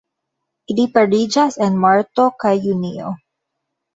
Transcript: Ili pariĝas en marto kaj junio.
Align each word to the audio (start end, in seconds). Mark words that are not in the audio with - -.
Ili 0.73 0.85
pariĝas 0.95 1.59
en 1.67 1.77
marto 1.83 2.27
kaj 2.45 2.53
junio. 2.63 3.13